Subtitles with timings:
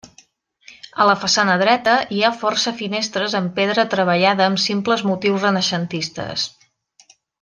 [1.03, 6.49] A la façana dreta hi ha força finestres amb pedra treballada amb simples motius renaixentistes.